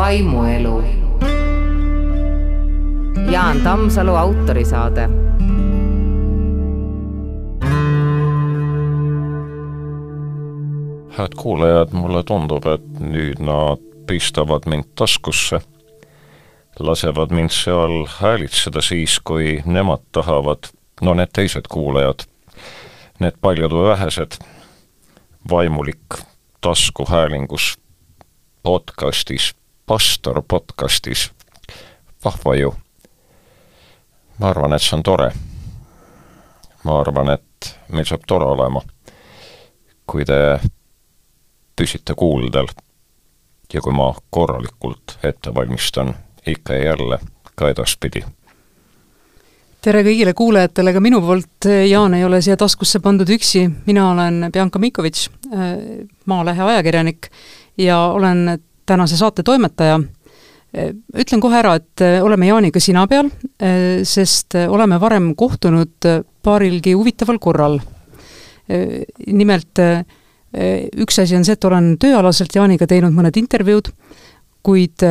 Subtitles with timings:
[0.00, 0.84] vaimuelu.
[3.30, 5.08] Jaan Tammsalu autorisaade.
[11.18, 15.60] head kuulajad, mulle tundub, et nüüd nad pistavad mind taskusse,
[16.78, 20.70] lasevad mind seal häälitseda siis, kui nemad tahavad,
[21.02, 22.24] no need teised kuulajad,
[23.20, 24.40] need paljud või vähesed,
[25.50, 26.22] vaimulik
[26.64, 27.74] taskuhäälingus
[28.62, 29.52] podcastis,
[29.90, 31.30] pastor podcastis,
[32.24, 32.74] vahva ju.
[34.38, 35.32] ma arvan, et see on tore.
[36.84, 38.84] ma arvan, et meil saab tore olema,
[40.06, 40.38] kui te
[41.74, 42.70] püsite kuuldel
[43.74, 46.14] ja kui ma korralikult ette valmistan
[46.46, 47.18] ikka ja jälle
[47.58, 48.22] ka edaspidi.
[49.82, 54.52] tere kõigile kuulajatele ka minu poolt, Jaan ei ole siia taskusse pandud üksi, mina olen
[54.52, 55.30] Bianca Mikovitš,
[56.26, 57.32] Maalehe ajakirjanik
[57.76, 60.00] ja olen tänase saate toimetaja.
[61.18, 63.26] ütlen kohe ära, et oleme Jaaniga sina peal,
[64.06, 66.06] sest oleme varem kohtunud
[66.42, 67.80] paarilgi huvitaval korral.
[69.26, 69.82] nimelt
[71.02, 73.90] üks asi on see, et olen tööalaselt Jaaniga teinud mõned intervjuud,
[74.62, 75.02] kuid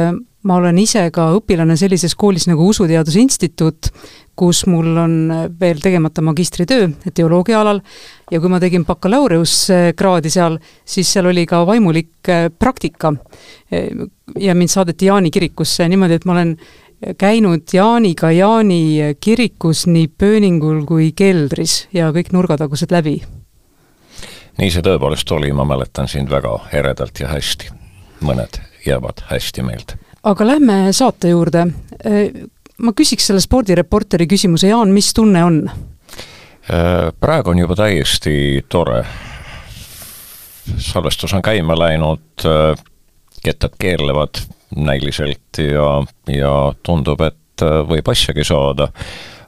[0.44, 3.90] ma olen ise ka õpilane sellises koolis nagu Usuteaduse Instituut,
[4.40, 5.16] kus mul on
[5.60, 7.82] veel tegemata magistritöö teoloogia alal
[8.32, 10.56] ja kui ma tegin bakalaureusekraadi seal,
[10.88, 13.14] siis seal oli ka vaimulik praktika.
[14.40, 16.56] ja mind saadeti Jaani kirikusse niimoodi, et ma olen
[17.18, 23.22] käinud Jaaniga Jaani kirikus nii pööningul kui keldris ja kõik nurgatagused läbi.
[24.58, 27.72] nii see tõepoolest oli, ma mäletan sind väga eredalt ja hästi.
[28.24, 31.66] mõned jäävad hästi meelde aga lähme saate juurde.
[32.80, 35.64] ma küsiks selle spordireporteri küsimuse, Jaan, mis tunne on?
[37.20, 39.04] praegu on juba täiesti tore.
[40.78, 42.46] salvestus on käima läinud,
[43.44, 44.44] kettad keerlevad
[44.76, 48.92] näiliselt ja, ja tundub, et võib asjagi saada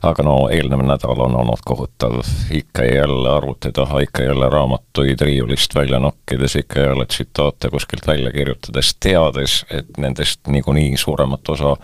[0.02, 5.22] aga no eelnev nädal on olnud kohutav, ikka ja jälle arvuti taha, ikka jälle raamatuid
[5.22, 11.76] riiulist välja nokkides, ikka jälle tsitaate kuskilt välja kirjutades, teades, et nendest niikuinii suuremat osa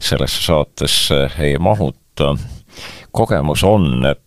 [0.00, 2.36] sellesse saatesse ei mahuta.
[3.12, 4.22] kogemus on, et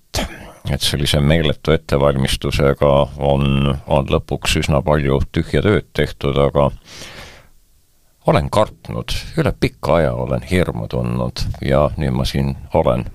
[0.73, 6.71] et sellise meeletu ettevalmistusega on, on lõpuks üsna palju tühja tööd tehtud, aga
[8.27, 13.05] olen kartnud, üle pika aja olen hirmu tundnud ja nüüd ma siin olen.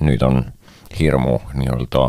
[0.00, 0.44] nüüd on
[0.96, 2.06] hirmu nii-öelda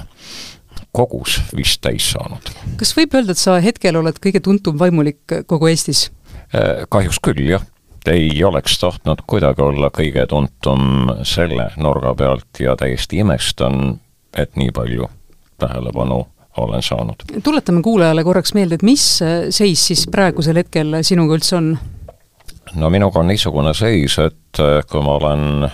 [0.96, 2.52] kogus vist täis saanud.
[2.80, 6.10] kas võib öelda, et sa hetkel oled kõige tuntum vaimulik kogu Eestis?
[6.56, 7.66] Äh, kahjuks küll, jah.
[8.08, 14.00] ei oleks tahtnud kuidagi olla kõige tuntum selle nurga pealt ja täiesti imestan,
[14.38, 15.10] et nii palju
[15.60, 16.26] tähelepanu
[16.58, 17.24] olen saanud.
[17.44, 19.08] tuletame kuulajale korraks meelde, et mis
[19.50, 21.76] seis siis praegusel hetkel sinuga üldse on?
[22.76, 25.68] No minuga on niisugune seis, et äh, kui ma olen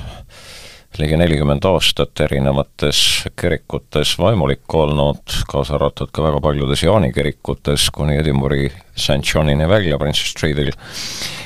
[0.97, 2.99] ligi nelikümmend aastat erinevates
[3.37, 9.99] kirikutes vaimulik olnud, kaasa arvatud ka väga paljudes Jaani kirikutes, kuni Edinburgh'i St Johnini välja
[10.01, 10.71] Princess Streetil,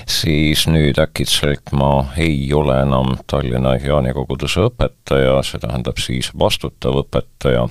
[0.08, 7.04] siis nüüd äkitselt ma ei ole enam Tallinna Jaani koguduse õpetaja, see tähendab siis vastutav
[7.04, 7.68] õpetaja.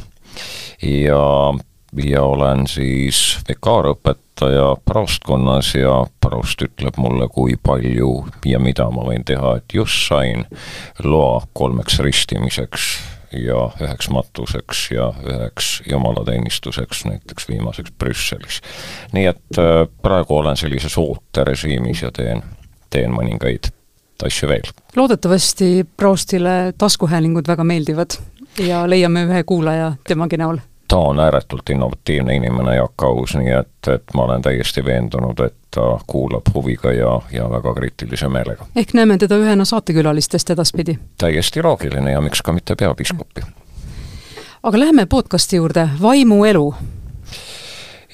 [0.85, 1.25] Ja
[2.07, 4.30] ja olen siis vikaarõpetaja
[4.85, 8.11] praostkonnas ja praost ütleb mulle, kui palju
[8.47, 10.45] ja mida ma võin teha, et just sain
[11.05, 12.91] loa kolmeks ristimiseks
[13.33, 18.61] ja üheks matuseks ja üheks jumalateenistuseks näiteks viimaseks Brüsselis.
[19.13, 22.43] nii et äh, praegu olen sellises ooterežiimis ja teen,
[22.91, 23.71] teen mõningaid
[24.27, 24.73] asju veel.
[24.97, 28.19] loodetavasti praostile taskuhäälingud väga meeldivad
[28.59, 30.59] ja leiame ühe kuulaja temagi näol
[30.91, 35.55] ta on ääretult innovatiivne inimene, Jaak Aus, nii et, et ma olen täiesti veendunud, et
[35.71, 38.67] ta kuulab huviga ja, ja väga kriitilise meelega.
[38.77, 40.99] ehk näeme teda ühena saatekülalistest edaspidi?
[41.19, 43.47] täiesti loogiline ja miks ka mitte peapiiskopi.
[44.63, 46.75] aga läheme podcasti juurde, vaimuelu.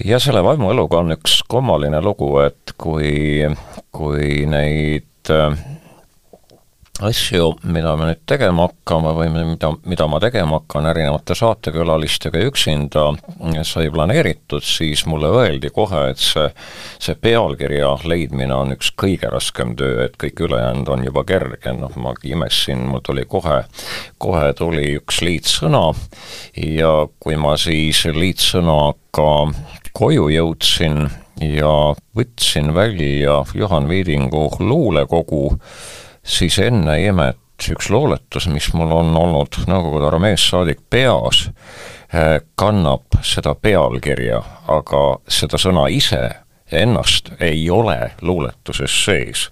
[0.04, 3.40] ja selle vaimueluga on üks kummaline lugu, et kui,
[3.92, 5.56] kui neid äh,
[7.04, 13.04] asju, mida me nüüd tegema hakkame või mida, mida ma tegema hakkan erinevate saatekülalistega üksinda
[13.68, 16.46] sai planeeritud, siis mulle öeldi kohe, et see,
[17.02, 21.92] see pealkirja leidmine on üks kõige raskem töö, et kõik ülejäänud on juba kerge, noh,
[22.00, 23.62] ma imestasin, mul tuli kohe,
[24.22, 25.84] kohe tuli üks liitsõna
[26.62, 29.30] ja kui ma siis liitsõnaga
[29.96, 31.06] koju jõudsin
[31.40, 31.72] ja
[32.16, 35.58] võtsin välja Juhan Viidingu luulekogu,
[36.26, 41.46] siis enne imet üks luuletus, mis mul on olnud Nõukogude armeest saadik peas,
[42.58, 46.28] kannab seda pealkirja, aga seda sõna ise
[46.72, 49.48] ennast ei ole luuletuses sees.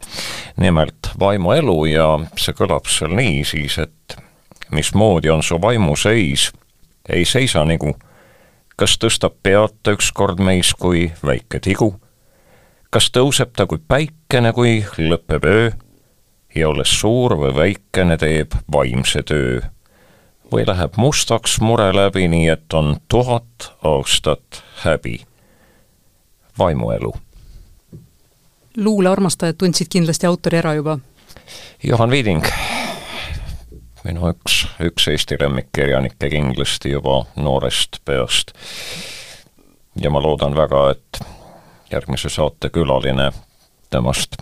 [0.56, 4.19] nimelt vaimuelu ja see kõlab seal niisiis, et
[4.70, 6.50] mismoodi on su vaimuseis,
[7.09, 7.94] ei seisa nagu,
[8.77, 11.94] kas tõstab pead ükskord meis kui väike tigu,
[12.91, 15.70] kas tõuseb ta kui päikene, kui lõpeb öö
[16.55, 19.61] ja olles suur või väikene, teeb vaimse töö
[20.53, 25.27] või läheb mustaks mure läbi, nii et on tuhat aastat häbi.
[26.59, 27.12] vaimuelu.
[28.77, 30.99] luulearmastajad tundsid kindlasti autori ära juba?
[31.83, 32.45] Juhan Viiding,
[34.05, 38.53] minu üks, üks Eesti lemmikkirjanikke kindlasti juba noorest peast.
[39.97, 41.21] ja ma loodan väga, et
[41.91, 43.33] järgmise saate külaline
[43.91, 44.37] temast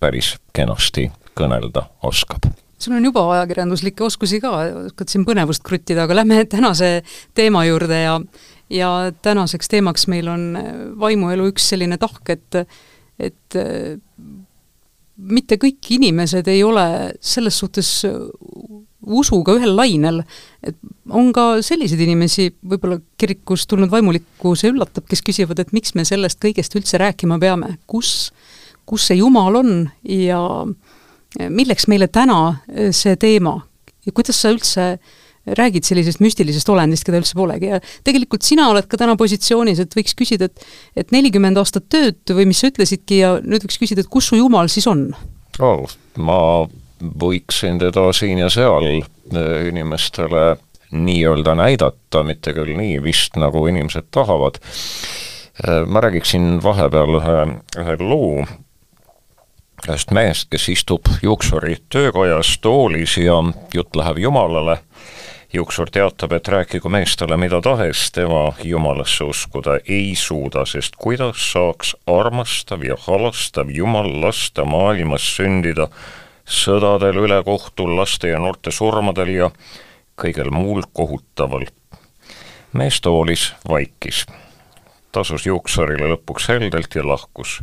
[0.00, 4.52] päris kenasti kõnelda oskab sul on juba ajakirjanduslikke oskusi ka,
[4.86, 7.02] oskad siin põnevust kruttida, aga lähme tänase
[7.36, 8.18] teema juurde ja
[8.70, 8.88] ja
[9.22, 10.50] tänaseks teemaks meil on
[11.00, 12.62] vaimuelu üks selline tahk, et
[13.18, 13.56] et
[15.16, 16.84] mitte kõik inimesed ei ole
[17.20, 17.90] selles suhtes
[19.08, 20.20] usuga ühel lainel,
[20.62, 20.76] et
[21.08, 26.38] on ka selliseid inimesi, võib-olla kirikus tulnud vaimulikkus üllatab, kes küsivad, et miks me sellest
[26.42, 28.30] kõigest üldse rääkima peame, kus,
[28.86, 29.72] kus see Jumal on
[30.04, 30.87] ja äh,
[31.36, 33.58] milleks meile täna äh, see teema
[34.06, 34.90] ja kuidas sa üldse
[35.56, 39.96] räägid sellisest müstilisest olendist, keda üldse polegi ja tegelikult sina oled ka täna positsioonis, et
[39.96, 40.66] võiks küsida, et
[41.04, 44.40] et nelikümmend aastat tööd või mis sa ütlesidki ja nüüd võiks küsida, et kus su
[44.40, 45.08] jumal siis on
[45.60, 45.88] oh,?
[46.18, 46.40] ma
[46.98, 50.58] võiksin teda siin ja seal äh, inimestele
[50.88, 54.56] nii-öelda näidata, mitte küll nii vist, nagu inimesed tahavad.
[55.60, 57.36] Äh, ma räägiksin vahepeal ühe,
[57.82, 58.46] ühe loo
[59.86, 63.38] ühest mehest, kes istub juuksuri töökojas toolis ja
[63.74, 64.78] jutt läheb Jumalale.
[65.52, 71.52] juuksur teatab, et rääkigu mees talle mida tahes, tema Jumalasse uskuda ei suuda, sest kuidas
[71.52, 75.88] saaks armastav ja halastav Jumal lasta maailmas sündida
[76.44, 79.50] sõdadel, ülekohtul, laste ja noorte surmadel ja
[80.20, 81.66] kõigel muul kohutaval.
[82.72, 84.26] mees toolis vaikis,
[85.12, 87.62] tasus juuksurile lõpuks heldelt ja lahkus.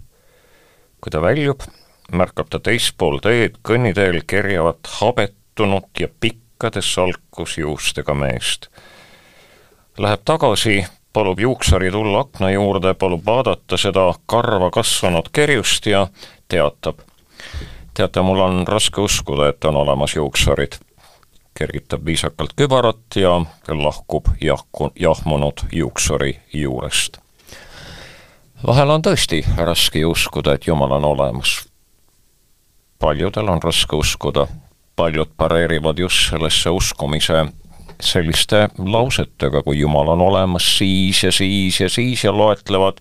[1.02, 1.62] kui ta väljub,
[2.12, 8.69] märkab ta teispool teed kõnniteel kerjavat habettunud ja pikkade salkusjuustega meest.
[9.98, 16.07] Läheb tagasi, palub juuksari tulla akna juurde, palub vaadata seda karva kasvanud kerjust ja
[16.48, 17.00] teatab.
[17.94, 20.80] teate, mul on raske uskuda, et on olemas juuksarid.
[21.54, 27.18] kergitab viisakalt kübarat ja lahkub jahku, jahmunud juuksuri juurest
[28.68, 31.66] vahel on tõesti raske uskuda, et Jumal on olemas
[33.00, 34.47] paljudel on raske uskuda,
[34.95, 37.45] paljud pareerivad just sellesse uskumise
[38.01, 43.00] selliste lausetega, kui Jumal on olemas siis ja siis ja siis ja loetlevad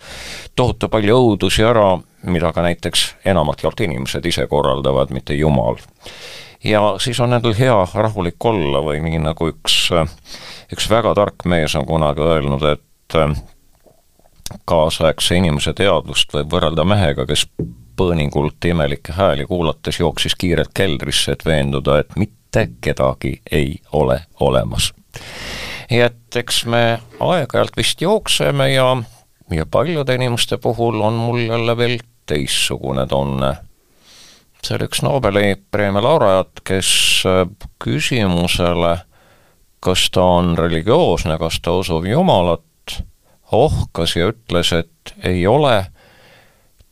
[0.56, 5.76] tohutu palju õudusi ära, mida ka näiteks enamalt jaolt inimesed ise korraldavad, mitte Jumal.
[6.64, 9.90] ja siis on nendel hea rahulik olla või nii, nagu üks,
[10.72, 13.18] üks väga tark mees on kunagi öelnud, et
[14.64, 17.46] kaasaegse inimese teadvust võib võrrelda mehega, kes
[17.96, 24.92] põõningult imelikke hääli kuulates jooksis kiirelt keldrisse, et veenduda, et mitte kedagi ei ole olemas.
[25.90, 28.96] nii et eks me aeg-ajalt vist jookseme ja,
[29.50, 33.56] ja paljude inimeste puhul on mul jälle veel teistsugune tunne.
[34.64, 36.90] see oli üks Nobeli preemia laureaat, kes
[37.28, 37.44] äh,
[37.84, 38.96] küsimusele,
[39.80, 43.02] kas ta on religioosne, kas ta usub Jumalat,
[43.52, 45.84] ohkas ja ütles, et ei ole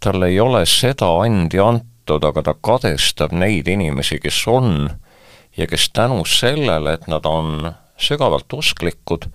[0.02, 4.90] talle ei ole seda andi antud, aga ta kadestab neid inimesi, kes on
[5.56, 9.28] ja kes tänu sellele, et nad on sügavalt usklikud,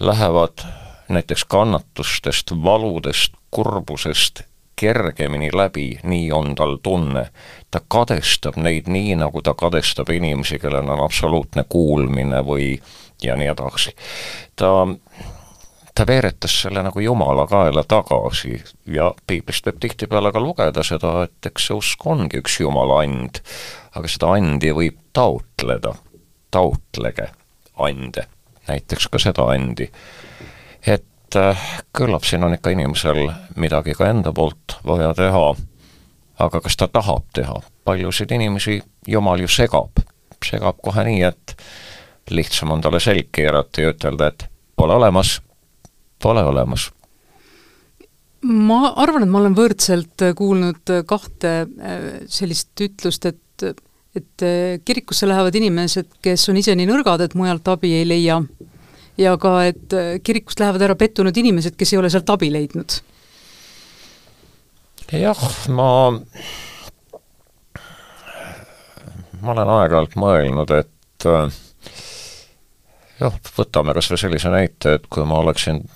[0.00, 0.66] lähevad
[1.08, 4.42] näiteks kannatustest, valudest, kurbusest
[4.76, 7.30] kergemini läbi, nii on tal tunne.
[7.70, 12.76] ta kadestab neid nii, nagu ta kadestab inimesi, kellel on absoluutne kuulmine või
[13.22, 13.94] ja nii edasi.
[14.56, 14.86] ta
[15.96, 18.58] ta veeretas selle nagu Jumala kaela tagasi
[18.92, 23.40] ja piiblist võib tihtipeale ka lugeda seda, et eks see usk ongi üks Jumala and,
[23.96, 25.94] aga seda andi võib taotleda,
[26.52, 27.30] taotlege
[27.88, 28.26] ande,
[28.68, 29.88] näiteks ka seda andi.
[30.86, 31.64] et äh,
[31.96, 35.46] küllap siin on ikka inimesel midagi ka enda poolt vaja teha,
[36.38, 40.04] aga kas ta tahab teha, paljusid inimesi Jumal ju segab,
[40.44, 41.56] segab kohe nii, et
[42.30, 45.38] lihtsam on talle selg keerata ja ütelda, et pole olemas
[46.22, 46.90] pole olemas?
[48.46, 53.42] ma arvan, et ma olen võrdselt kuulnud kahte äh, sellist ütlust, et
[54.16, 58.38] et äh, kirikusse lähevad inimesed, kes on ise nii nõrgad, et mujalt abi ei leia,
[59.20, 62.98] ja ka, et äh, kirikust lähevad ära pettunud inimesed, kes ei ole sealt abi leidnud.
[65.12, 65.90] jah, ma,
[69.42, 71.60] ma olen aeg-ajalt mõelnud, et äh,
[73.20, 75.95] jah, võtame kas või sellise näite, et kui ma oleksin äh,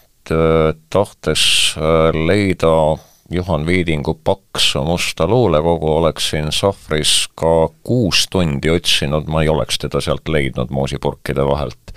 [0.90, 2.98] tahtes äh, leida
[3.30, 10.00] Juhan Viidingu paksu musta luulekogu, oleksin sahvris ka kuus tundi otsinud, ma ei oleks teda
[10.00, 11.94] sealt leidnud moosipurkide vahelt.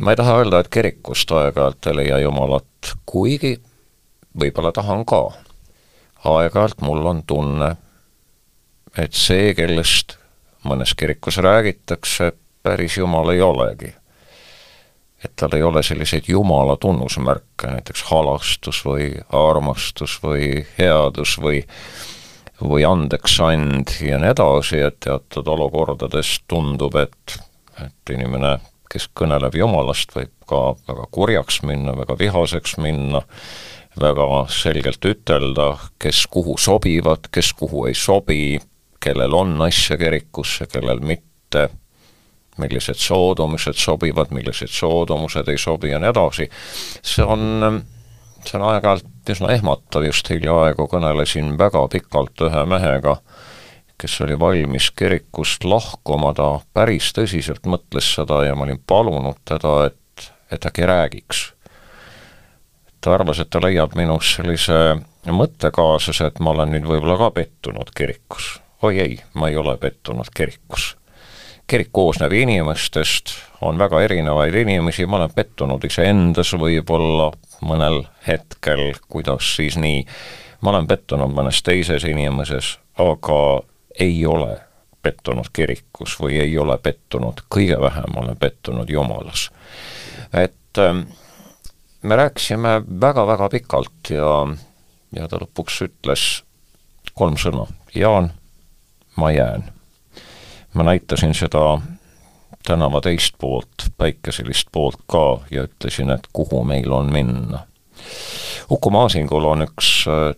[0.00, 3.60] ma ei taha öelda, et kirikust aeg-ajalt ei leia Jumalat, kuigi
[4.40, 5.22] võib-olla tahan ka
[6.24, 7.70] aeg-ajalt mul on tunne,
[8.98, 10.18] et see, kellest
[10.66, 12.32] mõnes kirikus räägitakse,
[12.62, 13.94] päris Jumal ei olegi.
[15.24, 21.64] Et tal ei ole selliseid Jumala tunnusmärke, näiteks halastus või armastus või headus või
[22.60, 27.38] või andeksand ja nii edasi, et teatud olukordades tundub, et,
[27.80, 28.58] et inimene,
[28.90, 33.22] kes kõneleb Jumalast, võib ka väga kurjaks minna, väga vihaseks minna,
[34.00, 38.58] väga selgelt ütelda, kes kuhu sobivad, kes kuhu ei sobi,
[39.00, 41.70] kellel on asja kirikusse, kellel mitte,
[42.60, 46.48] millised soodumused sobivad, millised soodumused ei sobi ja nii edasi,
[47.02, 47.82] see on,
[48.44, 53.18] see on aeg-ajalt üsna ehmatav, just hiljaaegu kõnelesin väga pikalt ühe mehega,
[54.00, 59.90] kes oli valmis kirikust lahkuma, ta päris tõsiselt mõtles seda ja ma olin palunud teda,
[59.90, 61.50] et, et äkki räägiks
[63.00, 64.76] ta arvas, et ta leiab minus sellise
[65.28, 68.58] mõttekaaslase, et ma olen nüüd võib-olla ka pettunud kirikus.
[68.82, 70.94] oi ei, ma ei ole pettunud kirikus.
[71.70, 73.30] Kirik koosneb inimestest,
[73.62, 77.30] on väga erinevaid inimesi, ma olen pettunud iseendas võib-olla
[77.62, 80.02] mõnel hetkel, kuidas siis nii,
[80.64, 83.38] ma olen pettunud mõnes teises inimeses, aga
[84.00, 84.56] ei ole
[85.02, 89.50] pettunud kirikus või ei ole pettunud, kõige vähem olen pettunud Jumalas.
[90.32, 91.06] et ähm,
[92.02, 94.46] me rääkisime väga-väga pikalt ja,
[95.16, 96.30] ja ta lõpuks ütles
[97.14, 98.32] kolm sõna, Jaan,
[99.16, 99.70] ma jään.
[100.74, 101.80] Ma näitasin seda
[102.66, 107.64] tänava teist poolt, päikeselist poolt ka ja ütlesin, et kuhu meil on minna.
[108.70, 110.34] Uku Maasingul on üks äh,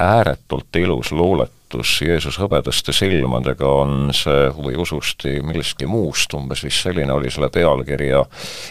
[0.00, 6.82] ääretult ilus luulet, jutus Jeesus hõbedaste silmadega on see või ususti millestki muust, umbes vist
[6.82, 8.24] selline oli selle pealkiri ja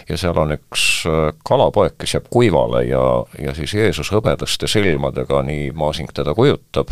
[0.09, 3.03] ja seal on üks äh, kalapoeg, kes jääb kuivale ja,
[3.39, 6.91] ja siis Jeesus hõbedaste silmadega, nii Maasing teda kujutab,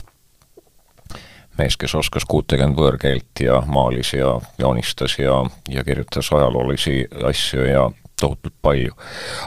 [1.57, 7.87] mees, kes oskas kuutekümmend võõrkeelt ja maalis ja joonistas ja, ja kirjutas ajaloolisi asju ja
[8.19, 8.93] tohutult palju.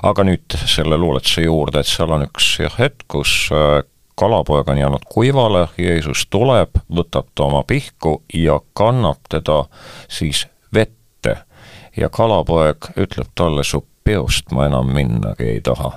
[0.03, 3.83] aga nüüd selle luuletuse juurde, et seal on üks jah, hetk, kus äh,
[4.21, 9.65] kalapoeg on jäänud kuivale, Jeesus tuleb, võtab ta oma pihku ja kannab teda
[10.09, 11.37] siis vette.
[11.97, 15.93] ja kalapoeg ütleb talle, su peost ma enam minnagi ei taha.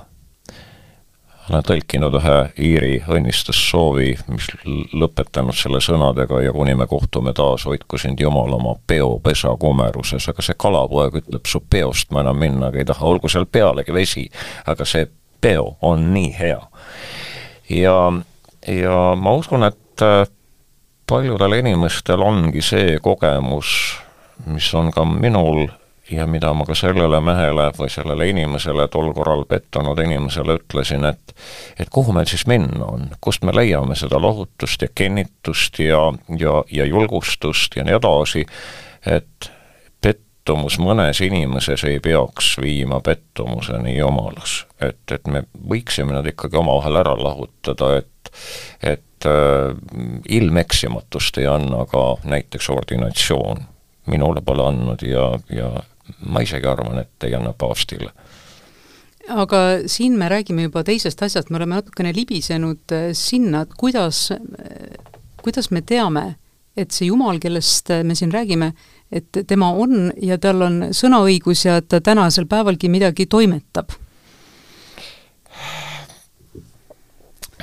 [1.50, 4.48] Olen tõlkinud ühe Iiri õnnistussoovi, mis
[4.96, 10.44] lõpetanud selle sõnadega ja kuni me kohtume taas, hoidku sind Jumal oma peopesa kumeruses, aga
[10.44, 14.24] see kalapoeg ütleb, su peost ma enam minnagi ei taha, olgu seal pealegi vesi,
[14.66, 15.08] aga see
[15.44, 16.60] peo on nii hea.
[17.70, 17.98] Ja,
[18.68, 20.24] ja ma usun, et äh,
[21.06, 23.98] paljudel inimestel ongi see kogemus,
[24.48, 25.66] mis on ka minul
[26.10, 31.34] ja mida ma ka sellele mehele või sellele inimesele, tol korral pettunud inimesele ütlesin, et
[31.80, 36.62] et kuhu meil siis minna on, kust me leiame seda lohutust ja kinnitust ja, ja,
[36.70, 38.44] ja julgustust ja nii edasi,
[39.06, 39.50] et
[40.00, 44.66] pettumus mõnes inimeses ei peaks viima pettumuseni Jumalas.
[44.80, 48.32] et, et me võiksime nad ikkagi omavahel ära lahutada, et,
[48.82, 49.72] et äh,
[50.28, 53.64] ilmeksimatust ei anna ka näiteks ordinatsioon.
[54.06, 55.70] minule pole andnud ja, ja
[56.28, 58.12] ma isegi arvan, et ei anna paavstile
[59.28, 59.58] aga
[59.88, 64.26] siin me räägime juba teisest asjast, me oleme natukene libisenud äh, sinna, et kuidas,
[65.42, 66.34] kuidas me teame,
[66.76, 68.72] et see Jumal, kellest me siin räägime,
[69.14, 73.94] et tema on ja tal on sõnaõigus ja et ta tänasel päevalgi midagi toimetab.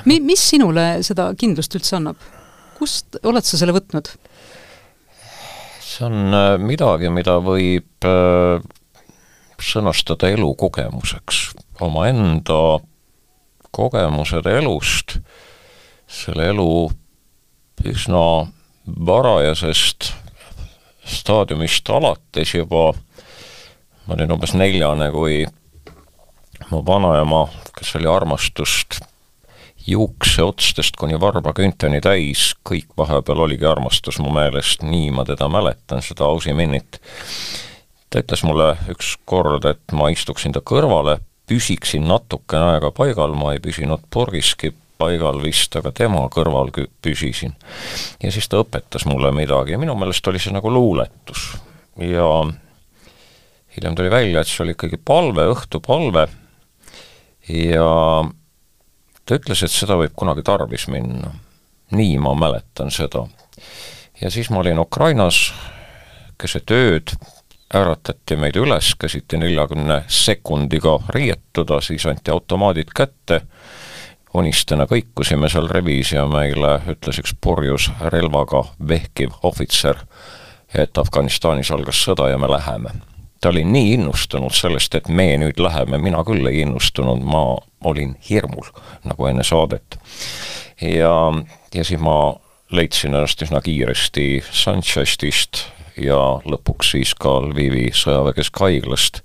[0.07, 2.29] Mi-, mis sinule seda kindlust üldse annab?
[2.81, 4.07] kust oled sa selle võtnud?
[5.91, 8.63] See on äh, midagi, mida võib äh,
[9.61, 11.41] sõnastada elukogemuseks,
[11.83, 12.79] omaenda
[13.75, 15.17] kogemused elust,
[16.11, 16.71] selle elu
[17.91, 18.25] üsna
[19.11, 20.11] varajasest
[21.11, 22.91] staadiumist alates juba,
[24.05, 25.43] ma olin umbes neljane, kui
[26.71, 27.45] mu vanaema,
[27.77, 29.01] kes oli armastust
[29.87, 36.27] juukseotstest kuni varbaküünteni täis, kõik vahepeal oligi armastus mu meelest, nii ma teda mäletan, seda
[36.29, 36.99] Ausi Minnit.
[38.09, 43.53] ta ütles mulle üks kord, et ma istuksin ta kõrvale, püsiksin natukene aega paigal, ma
[43.55, 46.69] ei püsinud purgiski paigal vist, aga tema kõrval
[47.01, 47.55] püsisin.
[48.23, 51.55] ja siis ta õpetas mulle midagi ja minu meelest oli see nagu luuletus.
[51.97, 52.27] ja
[53.75, 56.27] hiljem tuli välja, et see oli ikkagi palve, õhtupalve
[57.49, 57.89] ja
[59.25, 61.33] ta ütles, et seda võib kunagi tarvis minna.
[61.91, 63.27] nii ma mäletan seda.
[64.21, 65.51] ja siis ma olin Ukrainas
[66.37, 67.13] keset ööd,
[67.73, 73.41] äratati meid üles, käsiti neljakümne sekundiga riietuda, siis anti automaadid kätte,
[74.33, 80.01] unistena kõikusime seal revis ja meile ütles üks purjus relvaga vehkiv ohvitser,
[80.73, 82.95] et Afganistanis algas sõda ja me läheme.
[83.41, 88.15] Ta oli nii innustunud sellest, et me nüüd läheme, mina küll ei innustunud, ma olin
[88.29, 88.69] hirmul,
[89.03, 89.97] nagu enne saadet.
[90.81, 91.15] ja,
[91.73, 92.35] ja siis ma
[92.71, 95.65] leidsin ennast üsna kiiresti Sanchestist
[95.99, 96.17] ja
[96.47, 99.21] lõpuks siis ka Lvivi sõjaväekeskhaiglast.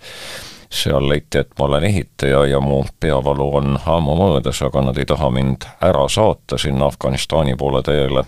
[0.77, 5.07] seal leiti, et ma olen ehitaja ja mu peavalu on ammu möödas, aga nad ei
[5.07, 8.25] taha mind ära saata sinna Afganistani poole teele,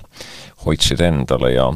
[0.64, 1.72] hoidsid endale ja,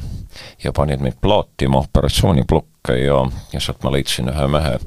[0.64, 3.18] ja panid mind plaatima operatsiooniblokke ja,
[3.52, 4.78] ja sealt ma leidsin ühe mehe,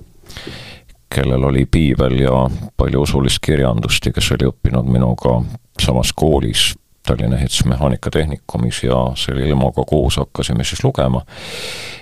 [1.16, 2.46] kellel oli piibel ja
[2.78, 5.40] palju usulist kirjandust ja kes oli õppinud minuga
[5.80, 6.74] samas koolis
[7.06, 11.22] Tallinna Ehitusmehaanikatehnikуmis ja selle ilmaga koos hakkasime siis lugema.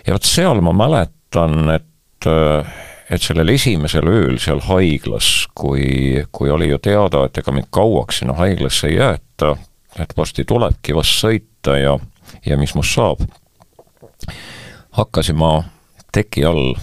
[0.07, 2.29] ja vot seal ma mäletan, et
[3.13, 8.21] et sellel esimesel ööl seal haiglas, kui, kui oli ju teada, et ega mind kauaks
[8.21, 9.55] sinna haiglasse ei jäeta,
[9.99, 11.97] et varsti tulebki vast sõita ja,
[12.45, 13.21] ja mis must saab,
[14.91, 15.63] hakkasin ma
[16.11, 16.75] teki all,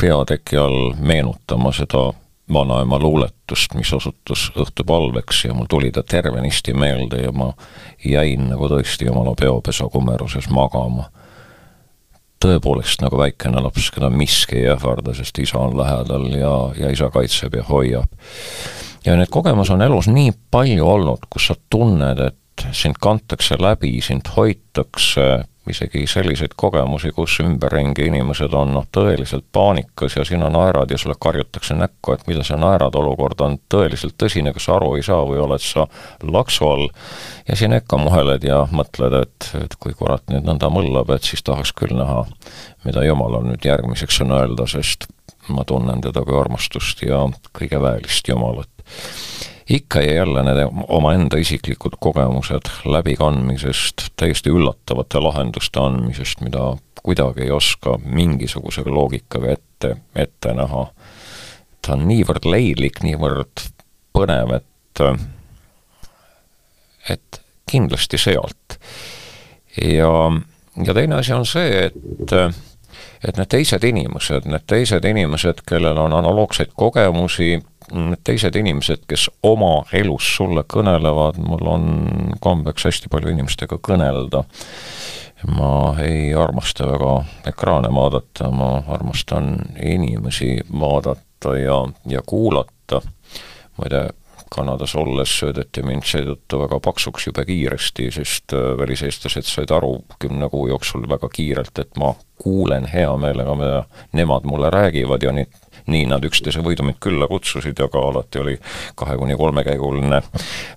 [0.00, 2.12] peateki all meenutama seda
[2.52, 7.52] vanaema luuletust, mis osutus õhtupalveks ja mul tuli ta tervenisti meelde ja ma
[8.04, 11.10] jäin nagu tõesti jumala peopesa kumeruses magama.
[12.44, 17.08] tõepoolest nagu väikene laps, keda miski ei ähvarda, sest isa on lähedal ja, ja isa
[17.10, 18.10] kaitseb ja hoiab.
[19.06, 22.36] ja neid kogemusi on elus nii palju olnud, kus sa tunned, et
[22.72, 30.16] sind kantakse läbi, sind hoitakse isegi selliseid kogemusi, kus ümberringi inimesed on noh, tõeliselt paanikas
[30.18, 34.52] ja sina naerad ja sulle karjutakse näkku, et mida sa naerad, olukord on tõeliselt tõsine,
[34.52, 35.86] kas sa aru ei saa või oled sa
[36.22, 36.86] laksu all.
[37.48, 41.42] ja siin ikka muheled ja mõtled, et, et kui kurat nüüd nõnda mõllab, et siis
[41.42, 42.24] tahaks küll näha,
[42.84, 45.08] mida Jumalal nüüd järgmiseks on öelda, sest
[45.48, 47.24] ma tunnen teda kui armastust ja
[47.56, 48.68] kõige väelist Jumalat
[49.70, 57.50] ikka ja jälle need omaenda isiklikud kogemused läbikandmisest, täiesti üllatavate lahenduste andmisest, mida kuidagi ei
[57.50, 60.86] oska mingisuguse loogikaga ette, ette näha.
[61.84, 63.64] ta on niivõrd leidlik, niivõrd
[64.16, 65.02] põnev, et,
[67.10, 68.78] et kindlasti sealt.
[69.80, 70.12] ja,
[70.84, 72.38] ja teine asi on see, et
[73.24, 77.56] et need teised inimesed, need teised inimesed, kellel on analoogseid kogemusi,
[77.94, 81.84] need teised inimesed, kes oma elus sulle kõnelevad, mul on
[82.44, 84.44] kombeks hästi palju inimestega kõnelda.
[85.44, 93.02] ma ei armasta väga ekraane vaadata, ma armastan inimesi vaadata ja, ja kuulata.
[93.76, 94.08] muide,
[94.54, 100.48] Kanadas olles söödeti mind seetõttu väga paksuks jube kiiresti, sest äh, väliseestlased said aru kümne
[100.52, 105.48] kuu jooksul väga kiirelt, et ma kuulen hea meelega, mida nemad mulle räägivad ja nii
[105.90, 108.54] nii nad üksteise võidu mind külla kutsusid, aga alati oli
[108.96, 110.20] kahe kuni kolmekäiguline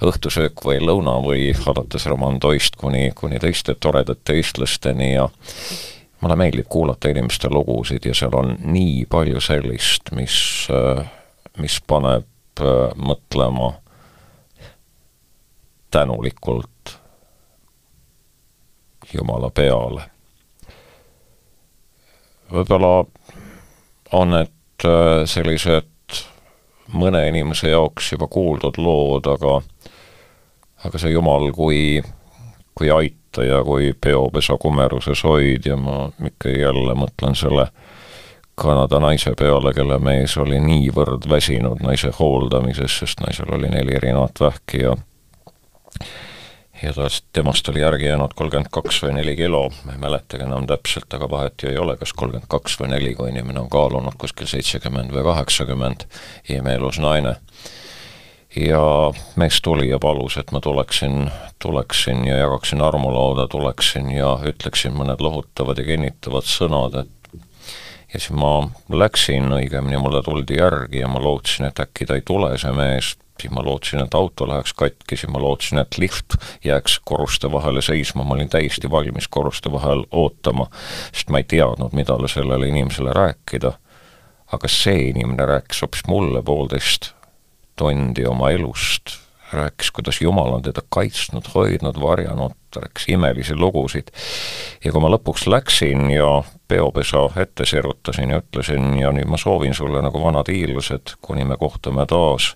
[0.03, 5.29] õhtusöök või lõuna või alates Romandoist kuni, kuni teiste toredate eestlasteni ja
[6.21, 10.67] mulle meeldib kuulata inimeste lugusid ja seal on nii palju sellist, mis,
[11.61, 12.37] mis paneb äh,
[12.95, 13.73] mõtlema
[15.91, 16.97] tänulikult
[19.13, 20.03] Jumala peale.
[22.51, 23.05] võib-olla
[24.11, 26.19] on need Äh, sellised
[26.93, 29.55] mõne inimese jaoks juba kuuldud lood, aga
[30.85, 32.03] aga see Jumal kui,
[32.77, 37.71] kui aitaja, kui peopesa kumeruses hoidja, ma ikka jälle mõtlen selle
[38.57, 44.41] Kanada naise peale, kelle mees oli niivõrd väsinud naise hooldamises, sest naisel oli neli erinevat
[44.41, 44.95] vähki ja
[46.83, 50.67] ja tast, temast oli järgi jäänud kolmkümmend kaks või neli kilo, ma ei mäletagi enam
[50.69, 54.17] täpselt, aga vahet ju ei ole, kas kolmkümmend kaks või neli, kui inimene on kaalunud
[54.21, 56.07] kuskil seitsekümmend või kaheksakümmend,
[56.57, 57.35] imeelus naine.
[58.55, 58.81] ja
[59.35, 61.29] mees tuli ja palus, et ma tuleksin,
[61.61, 67.16] tuleksin ja jagaksin armulauda, tuleksin ja ütleksin mõned lohutavad ja kinnitavad sõnad, et
[68.13, 72.25] ja siis ma läksin, õigemini mulle tuldi järgi ja ma lootsin, et äkki ta ei
[72.25, 76.37] tule, see mees siis ma lootsin, et auto läheks katki, siis ma lootsin, et lift
[76.65, 80.69] jääks korruste vahele seisma, ma olin täiesti valmis korruste vahel ootama,
[81.11, 83.77] sest ma ei teadnud, mida sellele inimesele rääkida.
[84.47, 87.09] aga see inimene rääkis hoopis mulle poolteist
[87.75, 89.17] tundi oma elust,
[89.53, 94.07] rääkis, kuidas Jumal on teda kaitsnud, hoidnud, varjanud, rääkis imelisi lugusid.
[94.85, 99.73] ja kui ma lõpuks läksin ja peopesa ette sirutasin ja ütlesin ja nüüd ma soovin
[99.73, 102.56] sulle nagu vanad hiillased, kuni me kohtume taas,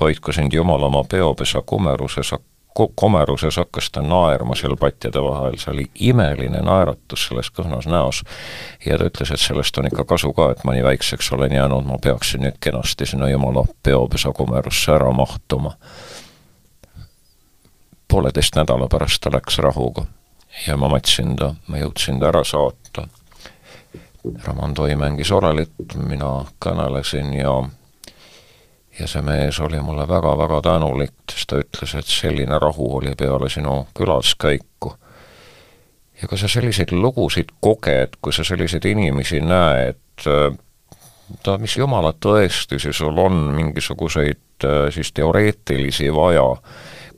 [0.00, 2.34] hoidku sind Jumal oma peopesa kumeruses,
[2.94, 8.22] komeruses hakkas ta naerma seal patjade vahel, see oli imeline naeratus selles kõhnas näos.
[8.86, 11.86] ja ta ütles, et sellest on ikka kasu ka, et ma nii väikseks olen jäänud,
[11.86, 15.74] ma peaksin nüüd kenasti sinna jumala peopesa komerusse ära mahtuma.
[18.08, 20.06] pooleteist nädala pärast ta läks rahuga
[20.66, 23.06] ja ma matsin ta, ma jõudsin ta ära saata.
[24.44, 27.54] Raman Toi mängis orelit, mina kõnelesin ja
[29.00, 33.48] ja see mees oli mulle väga-väga tänulik, sest ta ütles, et selline rahu oli peale
[33.48, 34.94] sinu külaskäiku.
[36.22, 40.26] ja kui sa selliseid lugusid koged, kui sa selliseid inimesi näed,
[41.42, 46.44] ta, mis jumala tõestusi sul on, mingisuguseid siis teoreetilisi vaja,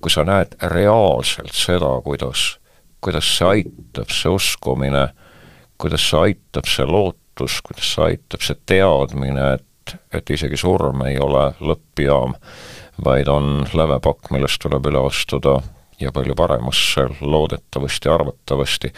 [0.00, 2.60] kui sa näed reaalselt seda, kuidas,
[3.00, 5.08] kuidas see aitab, see uskumine,
[5.82, 9.68] kuidas see aitab, see lootus, kuidas see aitab, see teadmine, et
[10.12, 12.36] et, isegi surm ei ole lõppjaam,
[13.04, 15.56] vaid on lävepakk, millest tuleb üle astuda
[16.00, 18.92] ja palju paremasse, loodetavasti, arvatavasti.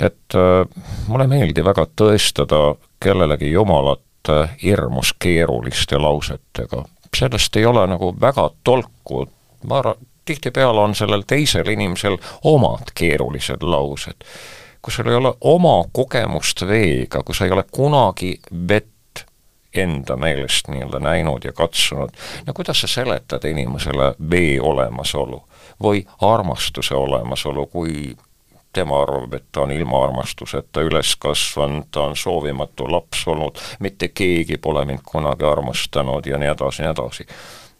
[0.00, 6.84] et äh, mulle ei meeldi väga tõestada kellelegi Jumalat äh, hirmus keeruliste lausetega,
[7.16, 9.26] sellest ei ole nagu väga tolku,
[9.64, 14.24] ma arvan, tihtipeale on sellel teisel inimesel omad keerulised laused.
[14.82, 18.38] Kui sul ei ole oma kogemust veega, kui sa ei ole kunagi
[18.68, 19.24] vett
[19.74, 22.14] enda meelest nii-öelda näinud ja katsunud,
[22.46, 25.42] no kuidas sa seletad inimesele vee olemasolu
[25.82, 28.16] või armastuse olemasolu, kui
[28.72, 34.08] tema arvab, et ta on ilma armastuseta üles kasvanud, ta on soovimatu laps olnud, mitte
[34.08, 37.26] keegi pole mind kunagi armastanud ja nii edasi, nii edasi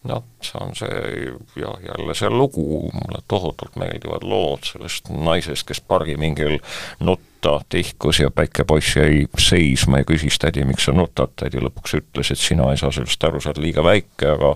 [0.09, 5.81] noh, see on see jah, jälle see lugu, mulle tohutult meeldivad lood sellest naisest, kes
[5.85, 6.59] pargi mingil
[7.05, 11.99] nutta tihkus ja väike poiss jäi seisma ja küsis tädi, miks sa nutad, tädi lõpuks
[12.01, 14.55] ütles, et sina ei saa sellest aru, sa oled liiga väike, aga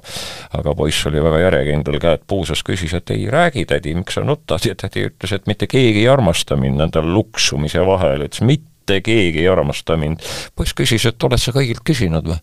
[0.59, 4.67] aga poiss oli väga järjekindel, käed puusas, küsis, et ei räägi, tädi, miks sa nutad
[4.67, 9.45] ja tädi ütles, et mitte keegi ei armasta mind nende luksumise vahel, ütles mitte keegi
[9.45, 10.25] ei armasta mind.
[10.57, 12.43] poiss küsis, et oled sa kõigilt küsinud või?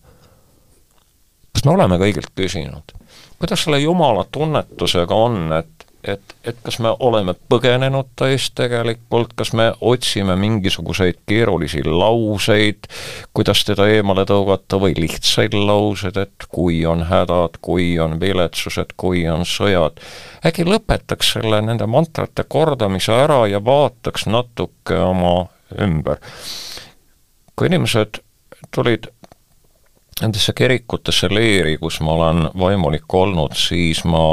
[1.60, 2.94] Kas me oleme kõigilt küsinud?
[3.40, 9.34] kuidas selle Jumala tunnetusega on, et, et, et kas me oleme põgenenud ta eest tegelikult,
[9.36, 12.88] kas me otsime mingisuguseid keerulisi lauseid,
[13.36, 19.26] kuidas teda eemale tõugata või lihtsaid lauseid, et kui on hädad, kui on viletsused, kui
[19.28, 20.00] on sõjad,
[20.48, 26.24] äkki lõpetaks selle nende mantrate kordamise ära ja vaataks natuke oma ümber.
[27.56, 28.24] kui inimesed
[28.72, 29.12] tulid
[30.22, 34.24] nendesse kirikutesse leeri, kus ma olen vaimulik olnud, siis ma,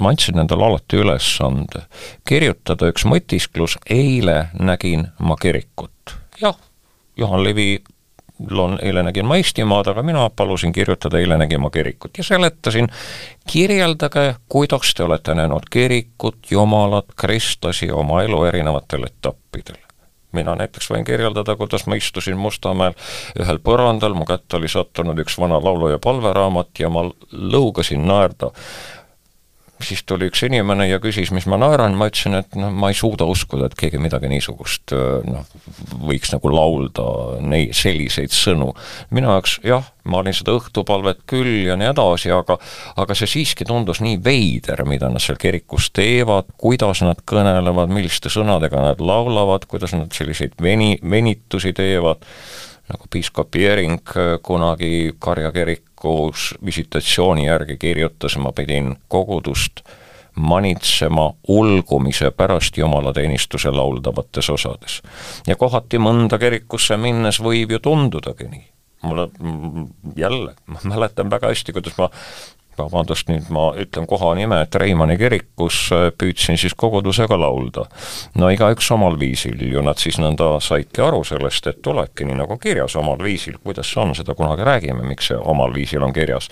[0.00, 1.86] ma andsin endale alati ülesande
[2.28, 2.90] kirjutada.
[2.92, 6.16] Üks mõtisklus, eile nägin ma kirikut.
[6.40, 6.56] jah,
[7.16, 7.82] Juhan Levi
[8.50, 12.88] on, eile nägin ma Eestimaad, aga mina palusin kirjutada Eile nägin ma kirikut ja seletasin,
[13.48, 19.85] kirjeldage, kuidas te olete näinud kirikut, Jumalat, kristlasi oma elu erinevatel etappidel
[20.36, 22.96] mina näiteks võin kirjeldada, kuidas ma istusin Mustamäel
[23.40, 28.52] ühel põrandal, mu kätte oli sattunud üks vana laulu- ja palveraamat ja ma lõugasin naerda
[29.84, 32.96] siis tuli üks inimene ja küsis, mis ma naeran, ma ütlesin, et noh, ma ei
[32.96, 34.94] suuda uskuda, et keegi midagi niisugust
[35.26, 35.46] noh,
[36.06, 37.06] võiks nagu laulda
[37.44, 38.72] neid, selliseid sõnu.
[39.14, 42.58] minu jaoks jah, ma olin seda õhtupalvet küll ja nii edasi, aga
[42.96, 48.32] aga see siiski tundus nii veider, mida nad seal kirikus teevad, kuidas nad kõnelevad, milliste
[48.32, 52.24] sõnadega nad laulavad, kuidas nad selliseid veni, venitusi teevad,
[52.90, 59.80] nagu piiskop Jering kunagi Karja kirik kirikus visitatsiooni järgi kirjutas, ma pidin kogudust
[60.36, 65.02] manitsema ulgumise pärast jumalateenistuse lauldavates osades.
[65.46, 68.66] ja kohati mõnda kirikusse minnes võib ju tundudagi nii.
[69.02, 69.28] mulle
[70.16, 72.10] jälle, ma mäletan väga hästi, kuidas ma
[72.78, 77.86] vabandust, nüüd ma ütlen koha nime, et Reimanni kirik, kus äh, püüdsin siis kogudusega laulda.
[78.34, 82.58] no igaüks omal viisil ju nad siis nõnda saidki aru sellest, et tulebki nii nagu
[82.62, 86.50] kirjas omal viisil, kuidas see on, seda kunagi räägime, miks see omal viisil on kirjas.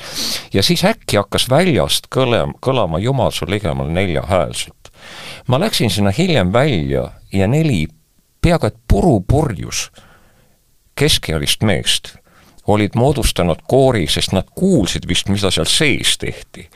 [0.53, 4.91] ja siis äkki hakkas väljast kõle, kõlama Jumal sul ligemal neljahäälselt.
[5.47, 7.87] ma läksin sinna hiljem välja ja neli
[8.41, 9.91] peaaegu et purupurjus
[10.95, 12.15] keskealist meest
[12.66, 16.68] olid moodustanud koori, sest nad kuulsid vist, mida seal sees tehti.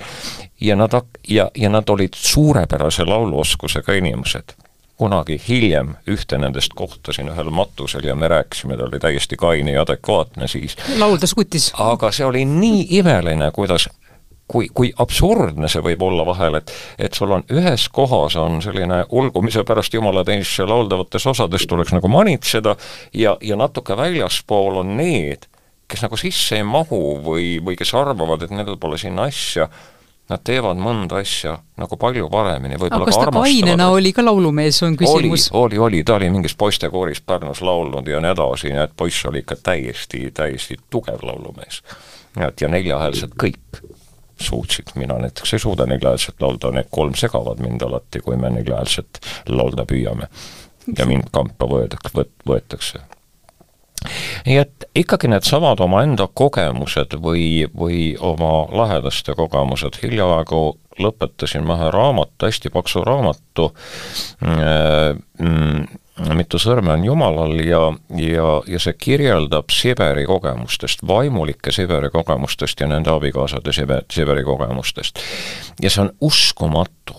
[0.61, 4.55] ja nad hak-, ja, ja nad olid suurepärase lauluoskusega inimesed.
[4.97, 9.83] kunagi hiljem ühte nendest kohtasin ühel matusel ja me rääkisime, ta oli täiesti kaine ja
[9.83, 10.77] adekvaatne siis.
[10.99, 11.73] lauldes kutis.
[11.75, 13.89] aga see oli nii imeline, kuidas
[14.49, 19.05] kui, kui absurdne see võib olla vahel, et et sul on ühes kohas on selline
[19.11, 22.77] ulgumise pärast jumalateenistuse lauldavates osades tuleks nagu manitseda
[23.15, 25.47] ja, ja natuke väljaspool on need,
[25.89, 29.69] kes nagu sisse ei mahu või, või kes arvavad, et nendel pole sinna asja,
[30.29, 34.83] nad teevad mõnda asja nagu palju paremini, võib-olla aga kas ta kainena oli ka laulumees,
[34.85, 35.49] on küsimus?
[35.53, 39.25] oli, oli, oli, ta oli mingis poistekooris Pärnus laulnud ja nii edasi, nii et poiss
[39.31, 41.81] oli ikka täiesti, täiesti tugev laulumees.
[42.37, 43.81] et ja neljahäälsed kõik
[44.41, 49.21] suutsid, mina näiteks ei suuda neljaäälselt laulda, need kolm segavad mind alati, kui me neljaäälselt
[49.49, 50.29] laulda püüame.
[50.99, 53.01] ja mind kampa võetakse, võetakse.
[54.47, 60.63] Nii et ikkagi needsamad omaenda kogemused või, või oma lähedaste kogemused, hiljaaegu
[60.99, 63.71] lõpetasin ma ühe raamatu, hästi paksu raamatu
[64.43, 65.87] äh,, mm,
[66.35, 67.83] mitu sõrme on Jumalal ja,
[68.19, 75.23] ja, ja see kirjeldab Siberi kogemustest, vaimulike Siberi kogemustest ja nende abikaasade Siberi, Siberi kogemustest.
[75.83, 77.15] ja see on uskumatu,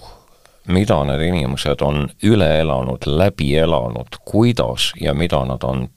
[0.67, 5.87] mida need inimesed on üle elanud, läbi elanud, kuidas ja mida nad on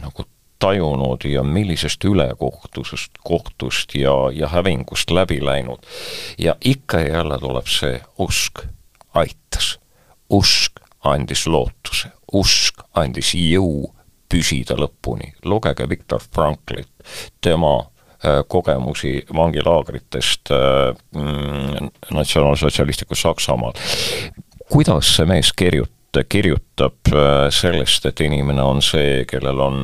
[0.00, 0.24] nagu
[0.60, 5.78] tajunud ja millisest ülekohtusest, kohtust ja, ja hävingust läbi läinud.
[6.38, 8.64] ja ikka ja jälle tuleb see usk
[9.14, 9.80] aitas,
[10.30, 13.94] usk andis lootuse, usk andis jõu
[14.28, 15.32] püsida lõpuni.
[15.44, 16.92] lugege Viktor Franklit,
[17.40, 23.72] tema äh, kogemusi vangilaagritest äh, mm, natsionaalsotsialistlikus Saksamaal.
[24.70, 29.82] kuidas see mees kirjut-, kirjutab äh, sellest, et inimene on see, kellel on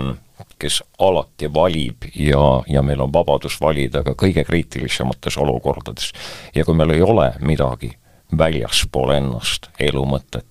[0.59, 6.13] kes alati valib ja, ja meil on vabadus valida ka kõige kriitilisemates olukordades.
[6.55, 7.93] ja kui meil ei ole midagi
[8.39, 10.47] väljaspool ennast, elu mõtet,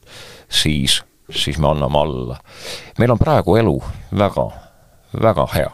[0.49, 2.37] siis, siis me anname alla.
[2.99, 3.75] meil on praegu elu
[4.11, 4.49] väga,
[5.21, 5.71] väga hea.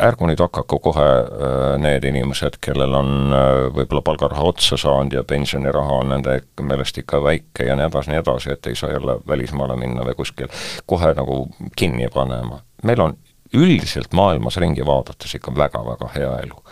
[0.00, 5.24] Ärgu nüüd hakaku kohe äh, need inimesed, kellel on äh, võib-olla palgaraha otsa saanud ja
[5.26, 9.18] pensioniraha on nende meelest ikka väike ja nii edasi, nii edasi, et ei saa jälle
[9.28, 10.52] välismaale minna või kuskil
[10.86, 11.40] kohe nagu
[11.76, 12.62] kinni panema.
[12.84, 13.16] meil on
[13.54, 16.62] üldiselt maailmas ringi vaadates ikka väga-väga hea elu.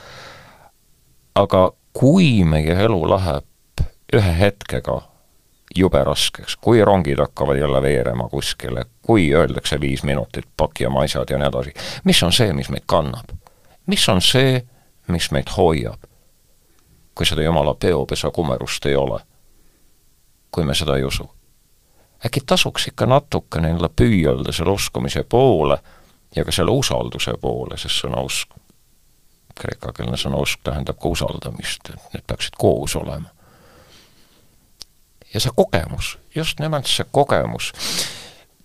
[1.34, 3.84] aga kui meie elu läheb
[4.14, 5.00] ühe hetkega
[5.76, 11.30] jube raskeks, kui rongid hakkavad jälle veerema kuskile, kui öeldakse viis minutit, paki oma asjad
[11.30, 11.72] ja nii edasi,
[12.04, 13.30] mis on see, mis meid kannab?
[13.86, 14.60] mis on see,
[15.08, 16.08] mis meid hoiab?
[17.14, 19.20] kui seda jumala peopesa kumerust ei ole,
[20.50, 21.30] kui me seda ei usu.
[22.26, 25.78] äkki tasuks ikka natukene endale püüelda selle uskumise poole
[26.36, 28.50] ja ka selle usalduse poole, sest sõna usk,
[29.54, 33.30] kreekakeelne sõna usk tähendab ka usaldamist, et need peaksid koos olema
[35.34, 37.72] ja see kogemus, just nimelt see kogemus.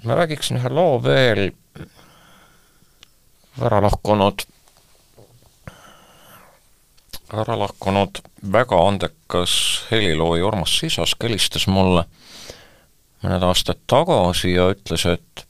[0.03, 1.51] Ma räägiksin ühe loo veel,
[3.61, 4.45] ära lahkunud,
[7.33, 8.21] ära lahkunud
[8.53, 9.53] väga andekas
[9.91, 12.07] helilooja Urmas Sisask helistas mulle
[13.21, 15.45] mõned aastad tagasi ja ütles, et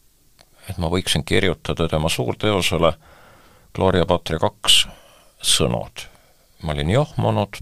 [0.70, 2.94] et ma võiksin kirjutada tema suurteosele
[3.76, 4.86] Gloria Patri kaks
[5.42, 6.08] sõnad.
[6.62, 7.58] ma olin jahmunud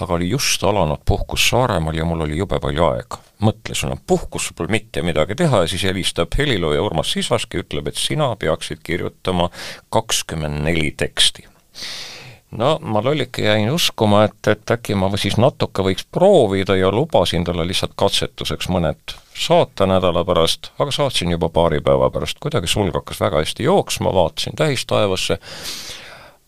[0.00, 3.18] aga oli just alanud puhkus Saaremaal ja mul oli jube palju aega.
[3.42, 7.88] mõtlesin, et puhkus pole mitte midagi teha ja siis helistab helilooja Urmas Sisask ja ütleb,
[7.88, 9.50] et sina peaksid kirjutama
[9.90, 11.44] kakskümmend neli teksti.
[12.50, 17.44] no ma lollike jäin uskuma, et, et äkki ma siis natuke võiks proovida ja lubasin
[17.44, 22.94] talle lihtsalt katsetuseks mõned saata nädala pärast, aga saatsin juba paari päeva pärast, kuidagi sulg
[22.94, 25.38] hakkas väga hästi jooksma, vaatasin tähistaevasse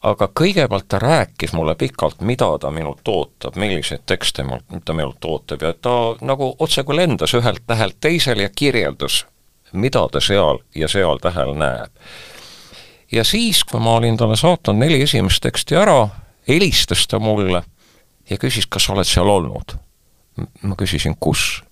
[0.04, 5.24] aga kõigepealt ta rääkis mulle pikalt, mida ta minult ootab, milliseid tekste mul, ta minult
[5.24, 9.24] ootab ja ta nagu otsekui lendas ühelt tähelt teisele ja kirjeldas,
[9.72, 11.90] mida ta seal ja seal tähel näeb.
[13.12, 16.08] ja siis, kui ma olin talle saatnud neli esimest teksti ära,
[16.48, 17.62] helistas ta mulle
[18.30, 19.76] ja küsis, kas sa oled seal olnud.
[20.62, 21.62] ma küsisin, kus?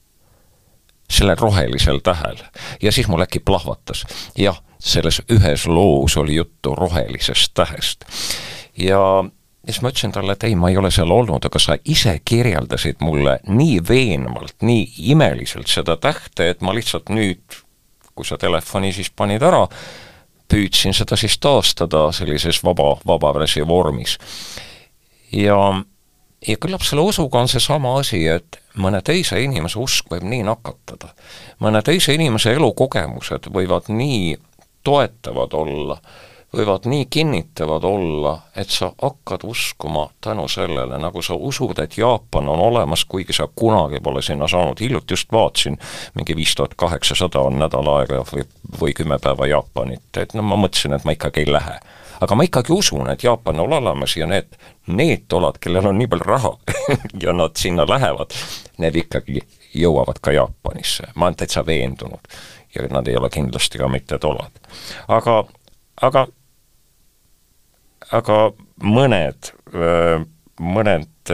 [1.10, 2.36] Sellel rohelisel tähel.
[2.82, 4.06] ja siis mul äkki plahvatas,
[4.38, 8.04] jah selles ühes loos oli juttu rohelisest tähest.
[8.76, 9.24] ja
[9.66, 13.02] siis ma ütlesin talle, et ei, ma ei ole seal olnud, aga sa ise kirjeldasid
[13.04, 17.60] mulle nii veenvalt, nii imeliselt seda tähte, et ma lihtsalt nüüd,
[18.14, 19.66] kui sa telefoni siis panid ära,
[20.50, 24.18] püüdsin seda siis taastada sellises vaba, vabaversi vormis.
[25.32, 25.56] ja,
[26.48, 31.12] ja küllap selle usuga on seesama asi, et mõne teise inimese usk võib nii nakatada.
[31.60, 34.36] mõne teise inimese elukogemused võivad nii
[34.84, 35.96] toetavad olla,
[36.56, 42.48] võivad nii kinnitavad olla, et sa hakkad uskuma tänu sellele, nagu sa usud, et Jaapan
[42.48, 45.78] on olemas, kuigi sa kunagi pole sinna saanud, hiljuti just vaatasin,
[46.14, 48.44] mingi viis tuhat kaheksasada on nädal aega või,
[48.80, 51.78] või kümme päeva Jaapanit, et no ma mõtlesin, et ma ikkagi ei lähe.
[52.22, 54.54] Aga ma ikkagi usun, et Jaapan on olemas ja need,
[54.86, 56.52] need tolad, kellel on nii palju raha
[57.24, 58.34] ja nad sinna lähevad,
[58.82, 59.42] need ikkagi
[59.74, 62.32] jõuavad ka Jaapanisse, ma olen täitsa veendunud.
[62.74, 64.62] ja nad ei ole kindlasti ka mitte tolad.
[65.08, 65.44] aga,
[66.00, 66.26] aga,
[68.12, 68.38] aga
[68.82, 69.52] mõned,
[70.60, 71.32] mõned,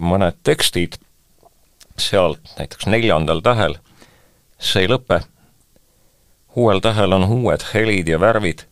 [0.00, 0.98] mõned tekstid
[1.98, 3.78] sealt, näiteks neljandal tähel,
[4.58, 5.22] see ei lõpe.
[6.56, 8.66] uuel tähel on uued helid ja värvid.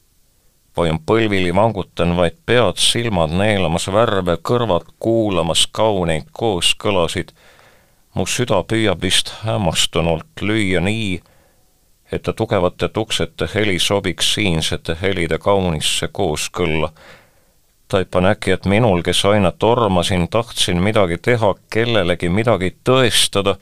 [0.76, 7.32] Vajun põlvili, vangutan vaid pead, silmad neelamas värve, kõrvad kuulamas kauneid kooskõlasid.
[8.14, 11.20] mu süda püüab vist hämmastunult lüüa nii,
[12.12, 16.92] et ta tugevate tuksete heli sobiks siinsete helide kaunisse kooskõlla
[17.88, 23.56] taipan äkki, et minul, kes aina tormasin, tahtsin midagi teha, kellelegi midagi tõestada,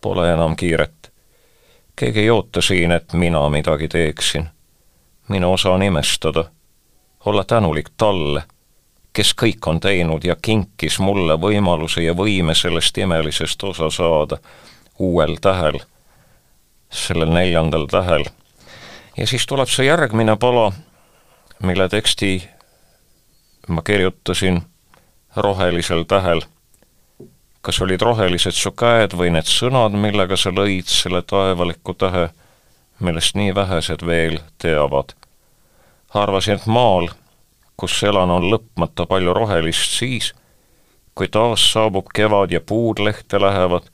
[0.00, 1.12] pole enam kiiret.
[1.96, 4.48] keegi ei oota siin, et mina midagi teeksin.
[5.32, 6.44] Minu osa on imestada,
[7.24, 8.44] olla tänulik talle,
[9.12, 14.38] kes kõik on teinud ja kinkis mulle võimaluse ja võime sellest imelisest osa saada
[14.98, 15.80] uuel tähel,
[16.90, 18.24] sellel neljandal tähel.
[19.16, 20.72] ja siis tuleb see järgmine pala,
[21.62, 22.32] mille teksti
[23.68, 24.62] ma kirjutasin
[25.36, 26.42] rohelisel tähel.
[27.62, 32.30] kas olid rohelised su käed või need sõnad, millega sa lõid selle taevaliku tähe,
[32.98, 35.14] millest nii vähesed veel teavad?
[36.14, 37.08] Arvasin, et maal,
[37.76, 40.32] kus elan, on lõpmata palju rohelist siis,
[41.14, 43.88] kui taas saabub kevad ja puud lehte lähevad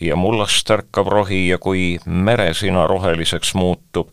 [0.00, 4.08] ja mullast ärkab rohi ja kui meresina roheliseks muutub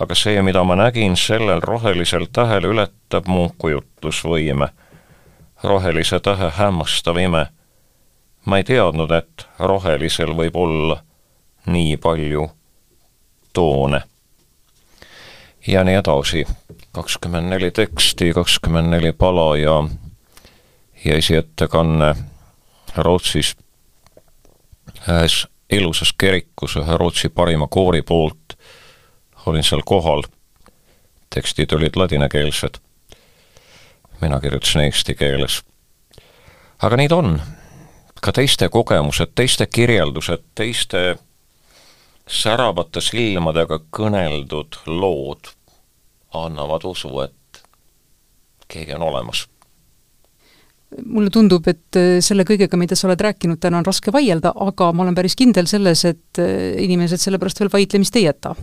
[0.00, 4.68] aga see, mida ma nägin sellel rohelisel tähel, ületab mu kujutlusvõime.
[5.62, 7.46] rohelise tähe hämmastav ime.
[8.44, 11.02] ma ei teadnud, et rohelisel võib olla
[11.66, 12.50] nii palju
[13.52, 14.02] toone.
[15.66, 16.46] ja nii edasi,
[16.96, 19.74] kakskümmend neli teksti, kakskümmend neli pala ja,
[21.04, 22.14] ja esiettekanne
[22.96, 23.52] Rootsis
[25.04, 28.56] ühes ilusas kirikus ühe Rootsi parima koori poolt.
[29.46, 30.24] Olin seal kohal,
[31.30, 32.80] tekstid olid ladinakeelsed,
[34.20, 35.60] mina kirjutasin eesti keeles.
[36.82, 37.36] aga nii ta on,
[38.20, 41.04] ka teiste kogemused, teiste kirjeldused, teiste
[42.26, 45.55] säravate silmadega kõneldud lood
[46.44, 47.62] annavad usu, et
[48.68, 49.46] keegi on olemas.
[51.04, 55.02] Mulle tundub, et selle kõigega, mida sa oled rääkinud, täna on raske vaielda, aga ma
[55.02, 56.40] olen päris kindel selles, et
[56.82, 58.54] inimesed selle pärast veel vaidlemist ei jäta.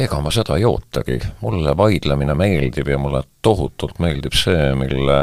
[0.00, 5.18] Ega ma seda ei ootagi, mulle vaidlemine meeldib ja mulle tohutult meeldib see, mille,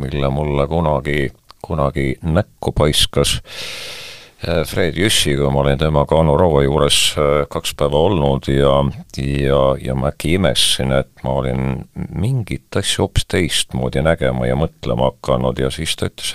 [0.00, 1.26] mille mulle kunagi,
[1.66, 3.36] kunagi näkku paiskas.
[3.42, 4.03] Äh,
[4.44, 8.74] Fred Jüssiga, ma olin temaga Anu Raua juures äh, kaks päeva olnud ja,
[9.16, 15.08] ja, ja ma äkki imestasin, et ma olin mingit asja hoopis teistmoodi nägema ja mõtlema
[15.12, 16.34] hakanud ja siis ta ütles,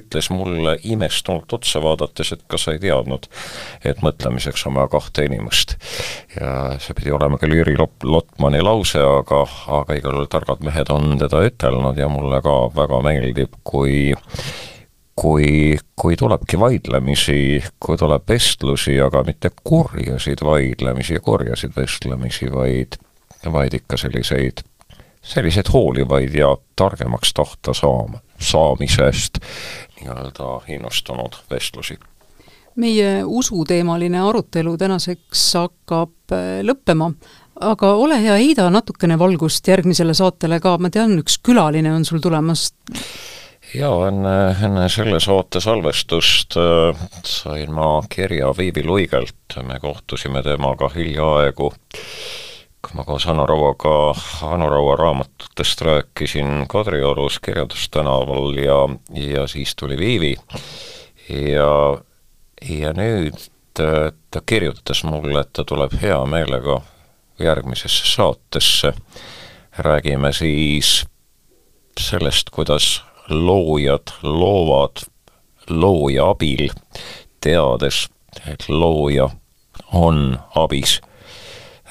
[0.00, 3.28] ütles mulle imestunult otsa vaadates, et kas sa ei teadnud,
[3.88, 5.76] et mõtlemiseks on vaja kahte inimest.
[6.36, 9.44] ja see pidi olema küll Jüri Lotmani lause, aga,
[9.80, 14.10] aga igal juhul targad mehed on teda ütelnud ja mulle ka väga meeldib, kui
[15.16, 22.98] kui, kui tulebki vaidlemisi, kui tuleb vestlusi, aga mitte kurjasid vaidlemisi ja kurjasid vestlemisi, vaid,
[23.52, 24.60] vaid ikka selliseid,
[25.22, 29.40] selliseid hoolivaid ja targemaks tahta saama, saamisest
[30.00, 31.96] nii-öelda innustunud vestlusi.
[32.76, 37.08] Meie usuteemaline arutelu tänaseks hakkab äh, lõppema,
[37.64, 42.20] aga ole hea, heida natukene valgust järgmisele saatele ka, ma tean, üks külaline on sul
[42.20, 42.68] tulemas
[43.76, 44.34] jaa, enne,
[44.64, 51.70] enne selle saate salvestust äh, sain ma kirja Viivi Luigelt, me kohtusime temaga hiljaaegu,
[52.86, 53.96] kui ma koos Anu Rauaga
[54.48, 58.80] Anu Raua raamatutest rääkisin Kadriorus Kirjandustänaval ja,
[59.14, 60.36] ja siis tuli Viivi.
[61.28, 61.98] Ja,
[62.62, 66.80] ja nüüd ta, ta kirjutas mulle, et ta tuleb hea meelega
[67.42, 68.94] järgmisesse saatesse,
[69.78, 71.02] räägime siis
[72.00, 75.06] sellest, kuidas loojad loovad
[75.70, 76.70] looja abil,
[77.40, 78.06] teades,
[78.46, 79.30] et looja
[79.92, 81.00] on abis.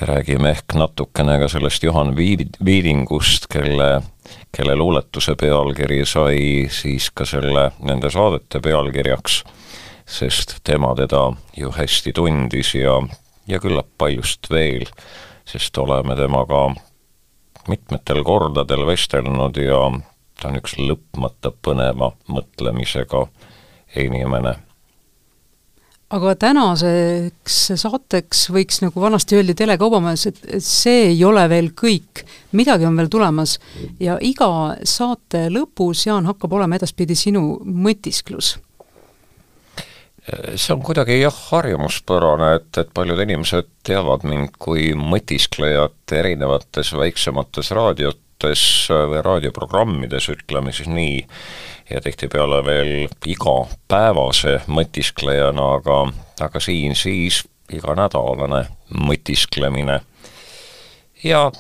[0.02, 4.02] räägime ehk natukene ka sellest Juhan Viid-, Viidingust, kelle,
[4.52, 9.44] kelle luuletuse pealkiri sai siis ka selle, nende saadete pealkirjaks,
[10.06, 13.00] sest tema teda ju hästi tundis ja,
[13.48, 14.84] ja küllap paljust veel,
[15.48, 16.76] sest oleme temaga
[17.68, 19.80] mitmetel kordadel vestelnud ja
[20.42, 23.26] ta on üks lõpmata põneva mõtlemisega
[24.02, 24.56] inimene.
[26.16, 32.24] aga tänaseks saateks võiks nagu vanasti öeldi telekaubamees, et, see ei ole veel kõik,
[32.56, 33.58] midagi on veel tulemas.
[34.00, 38.56] Ja iga saate lõpus, Jaan, hakkab olema edaspidi sinu mõtisklus.
[40.56, 47.70] See on kuidagi jah, harjumuspärane, et, et paljud inimesed teavad mind kui mõtisklejat erinevates väiksemates
[48.36, 51.28] raadiotes või raadioprogrammides, ütleme siis nii,
[51.90, 56.12] ja tihtipeale veel igapäevase mõtisklejana, aga,
[56.42, 60.02] aga siin siis iganädalane mõtisklemine.
[61.24, 61.52] ja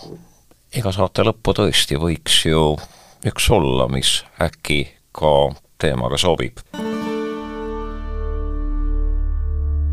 [0.75, 2.77] iga saate lõppu tõesti võiks ju
[3.25, 6.59] üks olla, mis äkki ka teemaga sobib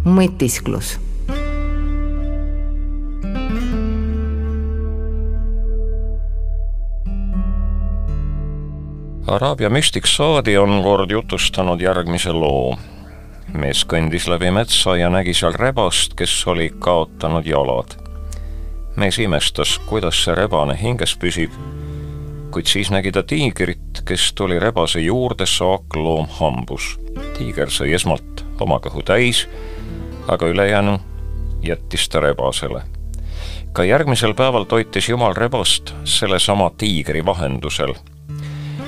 [0.05, 0.99] mõtisklus.
[9.27, 12.79] Araabia müstik Saadi on kord jutustanud järgmise loo.
[13.53, 17.97] mees kõndis läbi metsa ja nägi seal rebast, kes oli kaotanud jalad.
[18.97, 21.51] mees imestas, kuidas see rebane hinges püsib,
[22.51, 26.99] kuid siis nägi ta tiigrit, kes tuli rebase juurde saakloom hambus.
[27.39, 29.47] tiiger sõi esmalt oma kõhu täis
[30.29, 30.99] aga ülejäänu
[31.63, 32.83] jättis ta rebasele.
[33.73, 37.95] ka järgmisel päeval toitis Jumal rebast sellesama tiigri vahendusel.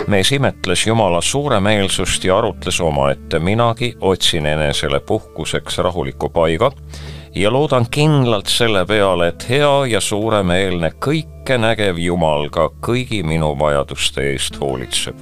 [0.07, 6.71] Mees imetles Jumala suuremeelsust ja arutles omaette, minagi otsin enesele puhkuseks rahuliku paiga
[7.35, 14.31] ja loodan kindlalt selle peale, et hea ja suuremeelne kõikenägev Jumal ka kõigi minu vajaduste
[14.33, 15.17] eest hoolitseb.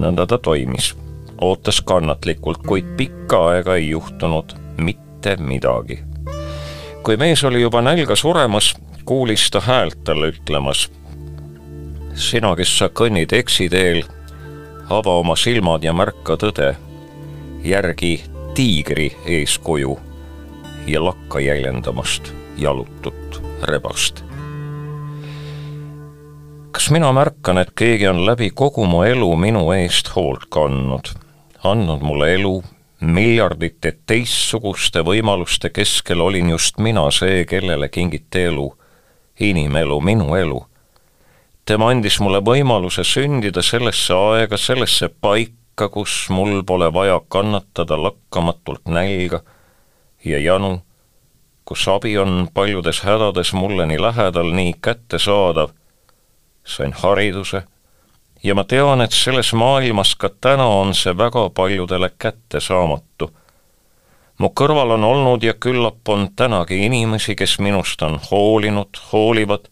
[0.00, 0.94] nõnda ta toimis,
[1.40, 5.98] ootas kannatlikult, kuid pikka aega ei juhtunud mitte midagi.
[7.02, 8.74] kui mees oli juba nälga suremas,
[9.04, 10.90] kuulis ta häält talle ütlemas.
[12.20, 14.04] Sina, kes sa kõnnid eksiteel,
[14.90, 16.74] ava oma silmad ja märka tõde.
[17.64, 18.22] järgi
[18.54, 19.98] tiigri eeskuju
[20.86, 24.24] ja lakka jäljendamast jalutut rebast.
[26.72, 31.12] kas mina märkan, et keegi on läbi kogu mu elu minu eest hoolt kandnud,
[31.64, 32.62] andnud mulle elu
[33.00, 38.66] miljardite teistsuguste võimaluste keskel olin just mina see, kellele kingiti elu,
[39.40, 40.60] inimelu, minu elu.
[41.70, 48.90] Tema andis mulle võimaluse sündida sellesse aega, sellesse paika, kus mul pole vaja kannatada lakkamatult
[48.90, 49.44] nälga
[50.26, 50.80] ja janu,
[51.64, 55.70] kus abi on paljudes hädades mulle nii lähedal, nii kättesaadav.
[56.64, 57.62] sain hariduse
[58.42, 63.30] ja ma tean, et selles maailmas ka täna on see väga paljudele kättesaamatu.
[64.38, 69.70] mu kõrval on olnud ja küllap on tänagi inimesi, kes minust on hoolinud, hoolivad,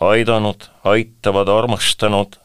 [0.00, 2.36] aidanud, aitavad, armastanud.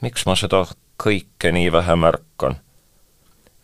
[0.00, 0.66] miks ma seda
[1.00, 2.60] kõike nii vähe märkan?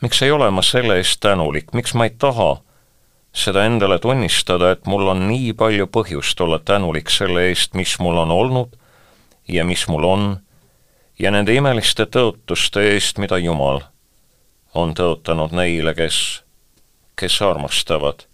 [0.00, 2.60] miks ei ole ma selle eest tänulik, miks ma ei taha
[3.32, 8.18] seda endale tunnistada, et mul on nii palju põhjust olla tänulik selle eest, mis mul
[8.18, 8.74] on olnud
[9.48, 10.24] ja mis mul on,
[11.18, 13.82] ja nende imeliste tõotuste eest, mida Jumal
[14.74, 16.42] on tõotanud neile, kes,
[17.18, 18.26] kes armastavad.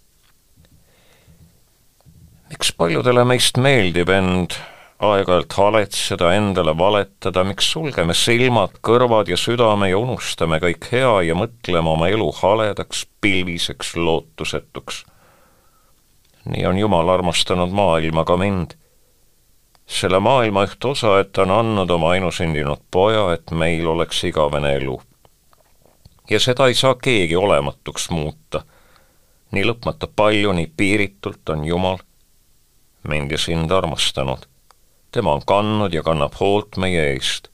[2.49, 4.55] Miks paljudele meist meeldib end
[5.03, 11.35] aeg-ajalt haletseda, endale valetada, miks sulgeme silmad, kõrvad ja südame ja unustame kõik hea ja
[11.37, 15.03] mõtleme oma elu haledaks, pilviseks, lootusetuks.
[16.47, 18.73] nii on Jumal armastanud maailma, ka mind
[19.85, 24.73] selle maailma üht osa, et ta on andnud oma ainusündinud poja, et meil oleks igavene
[24.79, 25.01] elu.
[26.29, 28.63] ja seda ei saa keegi olematuks muuta.
[29.51, 32.06] nii lõpmata palju, nii piiritult on Jumal
[33.07, 34.45] mind ja sind armastanud.
[35.11, 37.49] tema on kandnud ja kannab hoolt meie eest.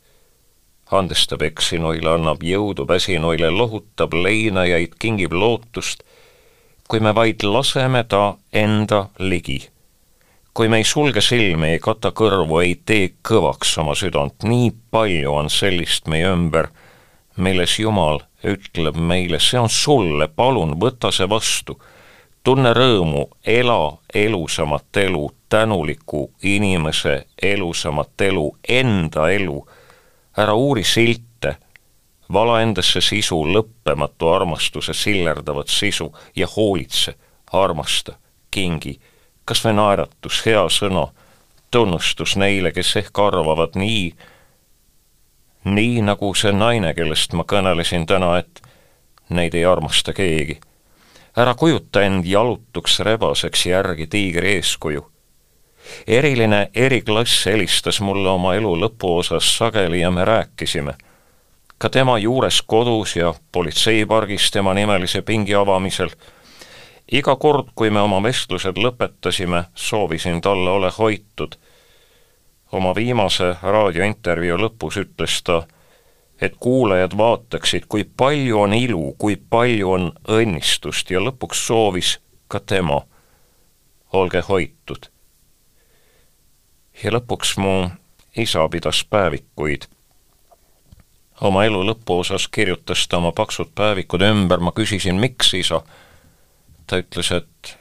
[0.91, 6.03] andestab eksinuile, annab jõudu väsinuile, lohutab leinajaid, kingib lootust,
[6.87, 9.73] kui me vaid laseme ta enda ligi
[10.53, 15.33] kui me ei sulge silmi, ei kata kõrvu, ei tee kõvaks oma südant, nii palju
[15.33, 16.69] on sellist meie ümber,
[17.41, 21.79] milles Jumal ütleb meile, see on sulle, palun võta see vastu.
[22.43, 29.67] Tunne rõõmu, ela elusamat elu, tänuliku inimese elusamat elu, enda elu.
[30.37, 31.57] ära uuri silte,
[32.33, 37.13] vala endasse sisu, lõppematu armastuse sillerdavat sisu ja hoolitse,
[37.53, 38.13] armasta,
[38.51, 38.99] kingi
[39.45, 41.07] kas või naeratus, hea sõna,
[41.71, 44.13] tunnustus neile, kes ehk arvavad nii,
[45.65, 48.61] nii nagu see naine, kellest ma kõnelesin täna, et
[49.29, 50.59] neid ei armasta keegi.
[51.37, 55.09] Ära kujuta end jalutuks rebaseks järgi tiigri eeskuju.
[56.07, 60.93] eriline eriklass helistas mulle oma elu lõpuosas sageli ja me rääkisime.
[61.77, 66.09] ka tema juures kodus ja politseipargis tema nimelise pingi avamisel.
[67.11, 71.55] iga kord, kui me oma vestlused lõpetasime, soovisin talle ole hoitud.
[72.71, 75.63] oma viimase raadiointervjuu lõpus ütles ta,
[76.43, 82.17] et kuulajad vaataksid, kui palju on ilu, kui palju on õnnistust ja lõpuks soovis
[82.51, 83.01] ka tema,
[84.13, 85.09] olge hoitud.
[87.03, 87.89] ja lõpuks mu
[88.37, 89.87] isa pidas päevikuid
[91.41, 95.81] oma elu lõpuosas kirjutas ta oma paksud päevikud ümber, ma küsisin, miks isa.
[96.87, 97.77] ta ütles, et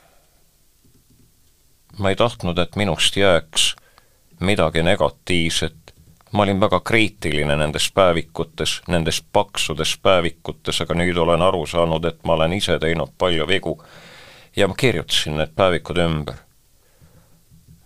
[1.99, 3.75] ma ei tahtnud, et minust jääks
[4.41, 5.82] midagi negatiivset.
[6.33, 12.25] Ma olin väga kriitiline nendes päevikutes, nendes paksudes päevikutes, aga nüüd olen aru saanud, et
[12.25, 13.83] ma olen ise teinud palju vigu.
[14.57, 16.35] ja ma kirjutasin need päevikud ümber.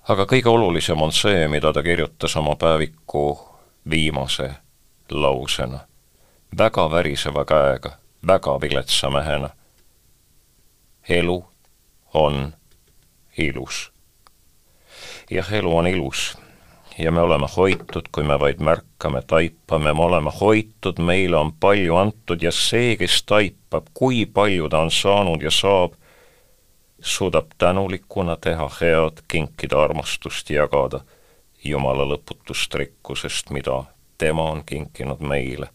[0.08, 3.38] aga kõige olulisem on see, mida ta kirjutas oma päeviku
[3.90, 4.50] viimase
[5.10, 5.80] lausena,
[6.58, 9.50] väga väriseva käega, väga viletsa mehena.
[11.08, 11.44] elu
[12.14, 12.52] on
[13.38, 13.92] ilus.
[15.30, 16.36] jah, elu on ilus
[16.98, 21.96] ja me oleme hoitud, kui me vaid märkame, taipame, me oleme hoitud, meile on palju
[21.96, 25.96] antud ja see, kes taipab, kui palju ta on saanud ja saab,
[27.00, 31.00] suudab tänulikuna teha head, kinkida armastust, jagada
[31.64, 33.84] Jumala lõputust rikkusest, mida
[34.18, 35.68] tema on kinkinud meile.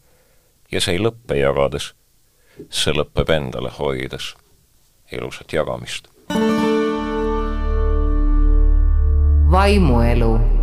[0.71, 1.91] ja see ei lõppe jagades,
[2.69, 4.35] see lõpeb endale hoides.
[5.11, 6.07] ilusat jagamist.
[9.51, 10.60] vaimuelu